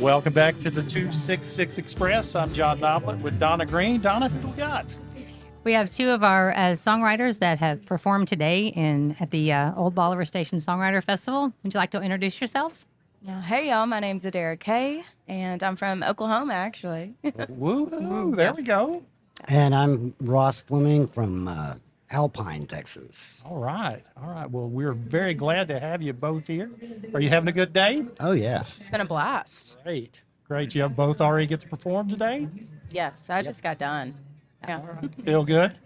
[0.00, 2.34] Welcome back to the 266 Express.
[2.34, 4.00] I'm John Noblet with Donna Green.
[4.00, 4.96] Donna, who we got?
[5.64, 9.74] We have two of our uh, songwriters that have performed today in at the uh,
[9.74, 11.52] Old Bolivar Station Songwriter Festival.
[11.62, 12.86] Would you like to introduce yourselves?
[13.20, 13.42] Yeah.
[13.42, 13.86] Hey, y'all.
[13.86, 17.14] My name's Adara Kay, and I'm from Oklahoma, actually.
[17.50, 19.02] Woo, there we go.
[19.46, 21.74] And I'm Ross Fleming from uh,
[22.10, 23.42] Alpine, Texas.
[23.44, 24.02] All right.
[24.16, 24.50] All right.
[24.50, 26.70] Well, we're very glad to have you both here.
[27.12, 28.04] Are you having a good day?
[28.20, 28.64] Oh, yeah.
[28.78, 29.78] It's been a blast.
[29.82, 30.22] Great.
[30.44, 30.74] Great.
[30.74, 32.48] You have both already get to perform today?
[32.90, 34.14] Yes, I just got done.
[34.66, 34.80] Yeah.
[35.24, 35.76] Feel good?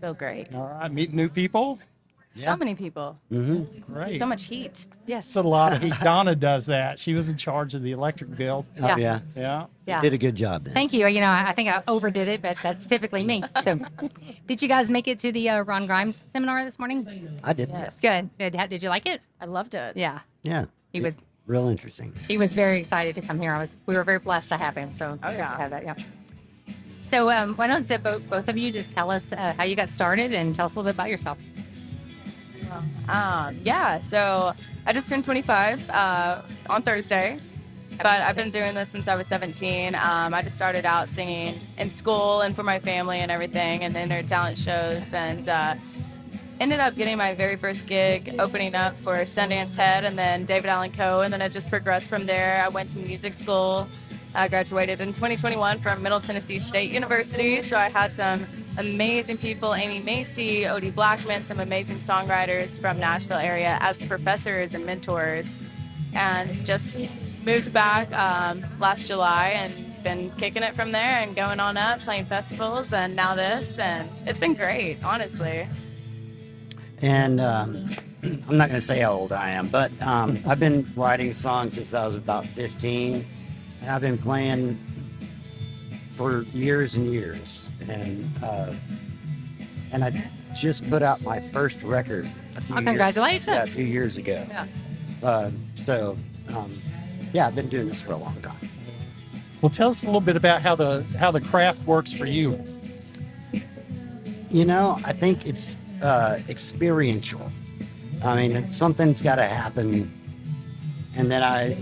[0.00, 0.52] Feel great.
[0.54, 0.90] All right.
[0.92, 1.78] Meet new people?
[2.32, 3.18] So many people.
[3.32, 3.92] Mm-hmm.
[3.92, 4.20] Great.
[4.20, 4.86] So much heat.
[5.06, 5.26] Yes.
[5.26, 5.92] It's a lot of heat.
[6.00, 6.98] Donna does that.
[6.98, 8.64] She was in charge of the electric bill.
[8.80, 8.96] Oh, Yeah.
[8.96, 9.20] yeah.
[9.36, 9.66] Yeah.
[9.86, 10.00] Yeah.
[10.00, 10.72] Did a good job then.
[10.74, 11.08] Thank you.
[11.08, 13.42] You know, I I think I overdid it, but that's typically me.
[13.64, 13.80] So,
[14.46, 17.38] did you guys make it to the uh, Ron Grimes seminar this morning?
[17.42, 17.68] I did.
[17.68, 18.00] Yes.
[18.00, 18.30] Good.
[18.38, 19.20] Did, how- did you like it?
[19.40, 19.96] I loved it.
[19.96, 20.20] Yeah.
[20.44, 20.66] Yeah.
[20.92, 21.14] He was
[21.46, 22.12] Real interesting.
[22.28, 23.52] he was very excited to come here.
[23.52, 24.92] I was we were very blessed to have him.
[24.92, 25.56] So Oh, yeah.
[25.56, 25.94] have that, yeah.
[27.08, 29.74] So um, why don't the, both both of you just tell us uh, how you
[29.74, 31.38] got started and tell us a little bit about yourself?
[33.08, 33.98] Um, yeah.
[33.98, 34.52] So
[34.86, 37.38] I just turned 25 uh, on Thursday,
[37.98, 39.94] but I've been doing this since I was 17.
[39.94, 43.96] Um, I just started out singing in school and for my family and everything, and
[43.96, 45.74] entered talent shows, and uh,
[46.60, 50.68] ended up getting my very first gig opening up for Sundance Head, and then David
[50.68, 52.62] Allan Coe, and then it just progressed from there.
[52.64, 53.88] I went to music school.
[54.34, 58.46] I graduated in 2021 from Middle Tennessee State University, so I had some
[58.78, 64.84] amazing people, Amy Macy, Odie Blackmon, some amazing songwriters from Nashville area as professors and
[64.86, 65.62] mentors,
[66.12, 66.98] and just
[67.44, 72.00] moved back um, last July and been kicking it from there and going on up,
[72.00, 75.66] playing festivals, and now this, and it's been great, honestly.
[77.02, 80.86] And um, I'm not going to say how old I am, but um, I've been
[80.96, 83.26] writing songs since I was about 15.
[83.82, 84.78] And I've been playing
[86.20, 87.70] for years and years.
[87.88, 88.74] And uh,
[89.90, 93.46] and I just put out my first record a few Oh, years- congratulations.
[93.46, 94.44] yeah, a few years ago.
[94.46, 94.66] Yeah.
[95.22, 96.18] Uh, so,
[96.54, 96.70] um,
[97.32, 98.68] yeah, I've been doing this for a long time.
[99.62, 102.62] Well, tell us a little bit about how the how the craft works for you.
[104.50, 107.48] You know, I think it's uh, experiential.
[108.22, 110.12] I mean, something's got to happen,
[111.16, 111.78] and then I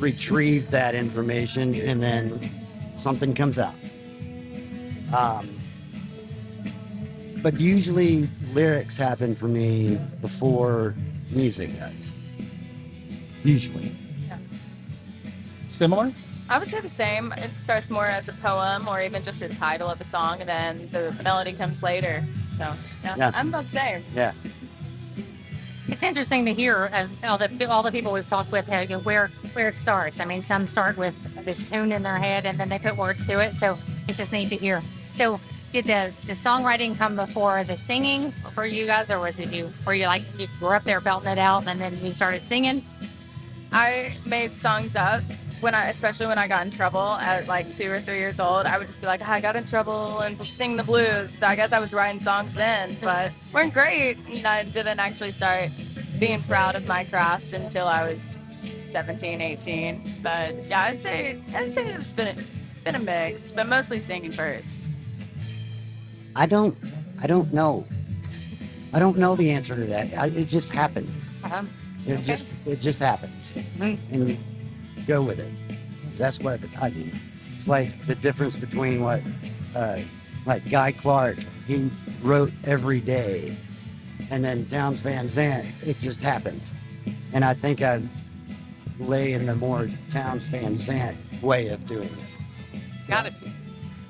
[0.00, 2.50] retrieve that information, and then
[2.98, 3.76] something comes out.
[5.14, 5.48] Um,
[7.42, 10.94] but usually, lyrics happen for me before
[11.30, 12.14] music does.
[13.44, 13.96] Usually,
[15.68, 16.12] Similar?
[16.48, 17.30] I would say the same.
[17.32, 20.48] It starts more as a poem or even just a title of a song, and
[20.48, 22.24] then the melody comes later.
[22.56, 22.72] So,
[23.04, 23.30] yeah, Yeah.
[23.34, 24.04] I'm about the same.
[24.14, 24.32] yeah.
[25.88, 29.28] It's interesting to hear uh, all the all the people we've talked with uh, where
[29.54, 30.20] where it starts.
[30.20, 31.14] I mean, some start with
[31.46, 33.56] this tune in their head and then they put words to it.
[33.56, 34.82] So it's just neat to hear.
[35.14, 35.40] So
[35.72, 39.72] did the the songwriting come before the singing for you guys, or was it you?
[39.86, 42.84] Were you like you were up there belting it out and then you started singing?
[43.72, 45.22] I made songs up
[45.60, 48.66] when I, especially when I got in trouble at like two or three years old.
[48.66, 51.36] I would just be like, I got in trouble and sing the blues.
[51.38, 54.18] So I guess I was writing songs then, but weren't great.
[54.30, 55.70] And I didn't actually start
[56.18, 58.38] being proud of my craft until I was
[58.90, 60.18] 17, 18.
[60.22, 62.44] But yeah, I'd say I'd say it's been
[62.84, 64.88] been a mix, but mostly singing first.
[66.36, 66.74] I don't,
[67.20, 67.84] I don't know.
[68.92, 70.16] I don't know the answer to that.
[70.16, 71.32] I, it just happens.
[71.44, 71.68] Um,
[72.06, 74.38] It just it just happens, and you
[75.08, 75.50] go with it.
[76.16, 77.10] That's what I do.
[77.56, 79.22] It's like the difference between what,
[79.74, 80.00] uh,
[80.46, 81.90] like Guy Clark, he
[82.22, 83.56] wrote every day,
[84.30, 86.70] and then Townes Van Zandt, it just happened.
[87.32, 88.02] And I think I
[89.00, 93.08] lay in the more Townes Van Zandt way of doing it.
[93.08, 93.32] got it.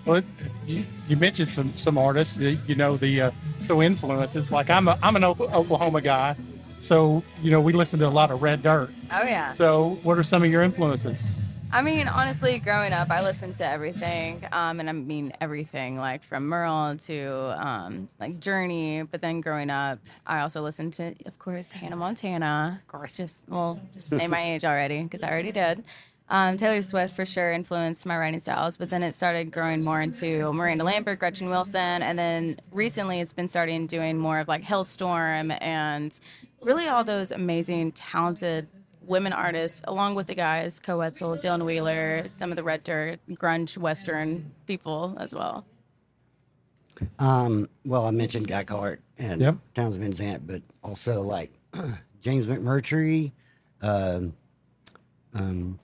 [0.05, 0.23] Well,
[0.67, 2.39] you, you mentioned some some artists.
[2.41, 3.31] uh, You know the uh,
[3.61, 4.51] so influences.
[4.51, 6.35] Like I'm a I'm an Oklahoma guy,
[6.81, 8.91] so you know we listen to a lot of Red Dirt.
[9.11, 9.53] Oh yeah.
[9.53, 11.31] So what are some of your influences?
[11.71, 16.23] I mean, honestly, growing up, I listened to everything, um, and I mean everything, like
[16.23, 19.03] from Merle to um, like Journey.
[19.03, 22.81] But then growing up, I also listened to, of course, Hannah Montana.
[22.81, 25.85] Of course, just well, just name my age already because I already did.
[26.31, 30.01] Um, Taylor Swift for sure influenced my writing styles, but then it started growing more
[30.01, 34.63] into Miranda Lambert, Gretchen Wilson, and then recently it's been starting doing more of like
[34.63, 36.19] Hellstorm and
[36.61, 38.69] really all those amazing, talented
[39.01, 43.21] women artists, along with the guys, Koe Wetzel, Dylan Wheeler, some of the Red Dirt,
[43.31, 45.65] grunge Western people as well.
[47.19, 49.57] Um, well, I mentioned Guy Clark and Yep.
[49.73, 51.53] Townes Van Zandt, but also like
[52.21, 53.33] James McMurtry,
[53.81, 54.35] um,
[55.33, 55.79] um,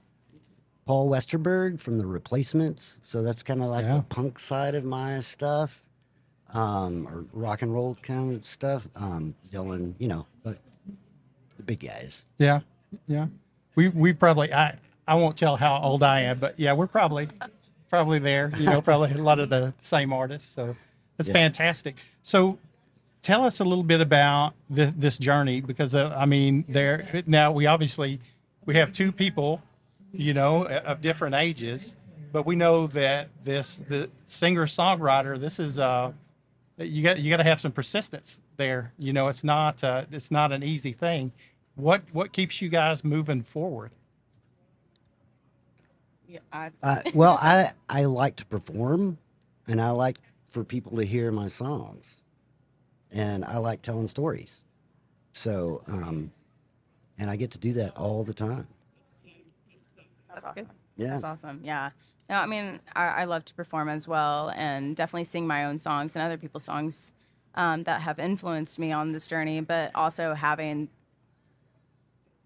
[0.86, 3.00] Paul Westerberg from the Replacements.
[3.02, 3.96] So that's kind of like Yeah.
[3.96, 5.84] the punk side of my stuff,
[6.52, 8.88] um, or rock and roll kind of stuff.
[8.96, 10.58] Um, Dylan, you know, but
[11.56, 12.24] the big guys.
[12.38, 12.60] Yeah,
[13.06, 13.26] yeah.
[13.76, 14.76] We we probably I
[15.08, 17.28] I won't tell how old I am, but yeah, we're probably
[17.90, 18.50] probably there.
[18.58, 20.52] You know, probably a lot of the same artists.
[20.54, 20.76] So
[21.16, 21.32] that's Yeah.
[21.34, 21.96] fantastic.
[22.22, 22.58] So
[23.22, 27.52] tell us a little bit about the, this journey because uh, I mean, there now
[27.52, 28.20] we obviously
[28.66, 29.60] we have two people,
[30.16, 31.96] you know, of different ages,
[32.32, 35.38] but we know that this the singer songwriter.
[35.40, 36.12] This is uh
[36.78, 38.92] you got you got to have some persistence there.
[38.98, 41.32] You know, it's not uh, it's not an easy thing.
[41.76, 43.92] What what keeps you guys moving forward?
[46.28, 49.18] Yeah, I, Uh, well, I I like to perform,
[49.68, 50.18] and I like
[50.50, 52.22] for people to hear my songs,
[53.12, 54.64] and I like telling stories.
[55.32, 56.30] So, um,
[57.18, 58.68] and I get to do that all the time.
[60.34, 60.68] That's awesome.
[60.96, 61.06] Yeah.
[61.08, 61.60] That's awesome.
[61.64, 61.90] Yeah.
[62.28, 65.78] No, I mean, I, I love to perform as well and definitely sing my own
[65.78, 67.12] songs and other people's songs
[67.54, 70.88] um, that have influenced me on this journey, but also having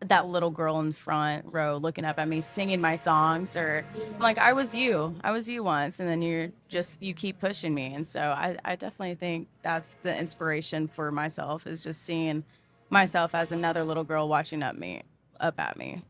[0.00, 3.85] that little girl in the front row looking up at me singing my songs or
[4.14, 5.17] I'm like I was you.
[5.23, 7.93] I was you once and then you're just you keep pushing me.
[7.94, 12.44] And so I, I definitely think that's the inspiration for myself is just seeing
[12.90, 15.02] myself as another little girl watching up me
[15.40, 16.02] up at me.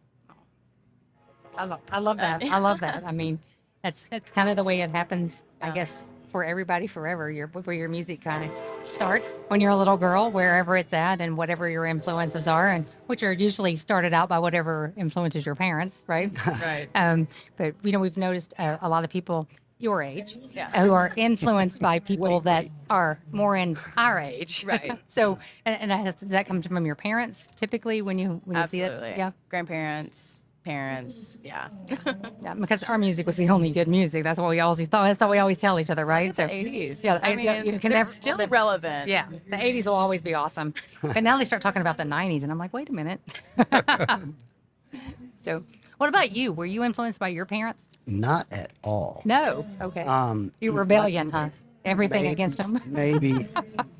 [1.59, 2.43] I, lo- I love that.
[2.45, 3.05] I love that.
[3.05, 3.39] I mean,
[3.83, 7.31] that's that's kind of the way it happens, I guess, for everybody forever.
[7.31, 11.21] Your where your music kind of starts when you're a little girl, wherever it's at,
[11.21, 15.55] and whatever your influences are, and which are usually started out by whatever influences your
[15.55, 16.33] parents, right?
[16.47, 16.89] Right.
[16.95, 19.49] um, but you know, we've noticed uh, a lot of people
[19.81, 20.83] your age Yeah.
[20.83, 22.73] who are influenced by people Wait, that wait.
[22.91, 24.65] are more in our age.
[24.67, 24.99] Right.
[25.07, 28.57] so, and, and that has, does that come from your parents typically when you when
[28.57, 29.17] you see it?
[29.17, 29.31] Yeah.
[29.51, 31.39] Grandparents, parents.
[31.51, 31.69] Yeah.
[32.45, 34.23] Yeah, because our music was the only good music.
[34.25, 35.05] That's what we always thought.
[35.09, 36.35] That's what we always tell each other, right?
[36.35, 37.03] the 80s.
[37.03, 39.09] yeah, I I- mean, yeah, you can they're never- still they're- relevant.
[39.09, 40.75] yeah, the '80s will always be awesome.
[41.03, 43.21] But now they start talking about the '90s, and I'm like, wait a minute.
[45.37, 45.63] so,
[45.99, 46.53] what about you?
[46.53, 47.89] Were you influenced by your parents?
[48.07, 49.23] Not at all.
[49.25, 49.67] No.
[49.81, 50.03] Okay.
[50.03, 51.49] Um, you rebellion, huh?
[51.85, 52.79] Everything maybe- against them.
[52.87, 53.47] maybe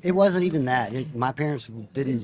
[0.03, 0.93] it wasn't even that.
[0.93, 2.23] It, my parents didn't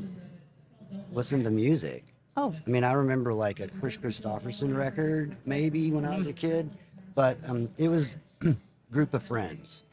[1.11, 2.03] listen to music.
[2.37, 6.33] Oh, I mean, I remember like a Kris Kristofferson record, maybe when I was a
[6.33, 6.69] kid,
[7.15, 8.15] but um, it was
[8.91, 9.83] group of friends,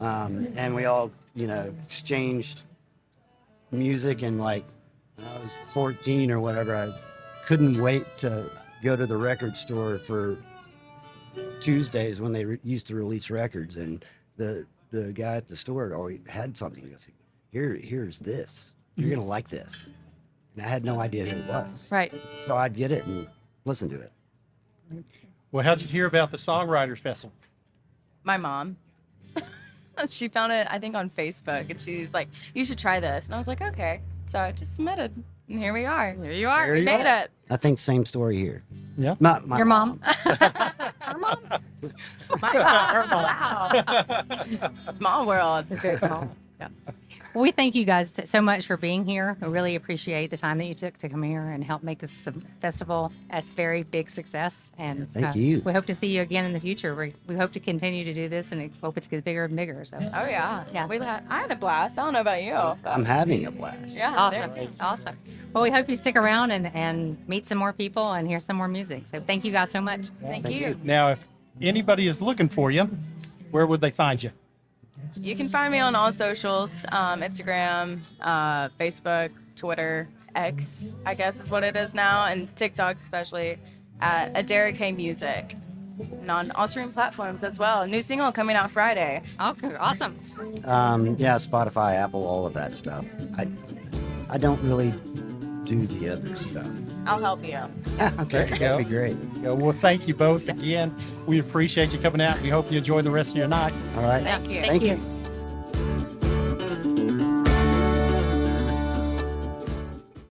[0.00, 2.62] um, and we all, you know, exchanged
[3.70, 4.22] music.
[4.22, 4.64] And like
[5.16, 6.92] when I was 14 or whatever, I
[7.44, 8.50] couldn't wait to
[8.82, 10.38] go to the record store for
[11.60, 14.02] Tuesdays when they re- used to release records, and
[14.38, 16.82] the the guy at the store always had something.
[16.84, 17.06] He goes,
[17.50, 18.74] "Here, here's this.
[18.94, 19.90] You're gonna like this."
[20.56, 21.90] And I had no idea who it was.
[21.92, 22.12] right.
[22.38, 23.28] So I'd get it and
[23.64, 24.12] listen to it.
[25.52, 27.34] Well, how'd you hear about the Songwriters Festival?
[28.24, 28.76] My mom.
[30.08, 33.26] she found it, I think, on Facebook, and she was like, "You should try this."
[33.26, 35.12] And I was like, "Okay." So I just submitted,
[35.48, 36.12] and here we are.
[36.12, 36.64] Here you are.
[36.66, 37.24] There We you made are.
[37.24, 37.30] it.
[37.50, 38.62] I think same story here.
[38.98, 39.14] Yeah.
[39.20, 40.00] My, my Your mom.
[41.00, 41.38] Her mom.
[42.42, 43.72] wow.
[44.74, 45.66] Small world.
[45.70, 46.30] It's very small.
[46.60, 46.68] Yeah.
[47.36, 49.36] Well, we thank you guys so much for being here.
[49.42, 52.26] We really appreciate the time that you took to come here and help make this
[52.62, 54.72] festival a very big success.
[54.78, 55.60] And uh, thank you.
[55.60, 56.94] We hope to see you again in the future.
[56.94, 59.84] We, we hope to continue to do this and hope it gets bigger and bigger.
[59.84, 60.64] So Oh yeah.
[60.72, 60.86] Yeah.
[60.86, 61.98] We had, I had a blast.
[61.98, 62.54] I don't know about you.
[62.54, 63.94] but- I'm having a blast.
[63.94, 64.14] yeah.
[64.16, 64.52] awesome.
[64.80, 65.16] Awesome.
[65.52, 68.56] Well, we hope you stick around and, and meet some more people and hear some
[68.56, 69.08] more music.
[69.08, 70.06] So thank you guys so much.
[70.06, 70.68] Thank, Thank you.
[70.68, 70.80] you.
[70.82, 71.28] Now, if
[71.60, 72.88] anybody is looking for you,
[73.50, 74.30] where would they find you?
[75.16, 81.40] You can find me on all socials um, Instagram, uh, Facebook, Twitter, X, I guess
[81.40, 83.58] is what it is now, and TikTok especially
[84.00, 85.56] at Adara K Music.
[85.98, 87.86] And on all streaming platforms as well.
[87.86, 89.22] New single coming out Friday.
[89.40, 90.18] Okay, awesome.
[90.66, 93.06] Um, yeah, Spotify, Apple, all of that stuff.
[93.38, 93.48] I,
[94.28, 94.92] I don't really
[95.66, 96.66] do the other stuff.
[97.06, 97.58] I'll help you.
[98.20, 98.56] okay, you go.
[98.56, 99.16] that'd be great.
[99.40, 100.94] Yeah, Well, thank you both again.
[101.26, 102.40] We appreciate you coming out.
[102.40, 103.72] We hope you enjoy the rest of your night.
[103.96, 104.22] All right.
[104.22, 104.62] Thank you.
[104.62, 104.88] Thank Thank you.
[104.90, 105.15] you.